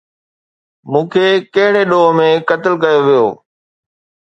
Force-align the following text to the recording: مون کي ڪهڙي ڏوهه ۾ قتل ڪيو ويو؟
مون 0.91 1.03
کي 1.11 1.25
ڪهڙي 1.55 1.83
ڏوهه 1.91 2.11
۾ 2.19 2.27
قتل 2.49 2.73
ڪيو 2.83 2.99
ويو؟ 3.07 3.27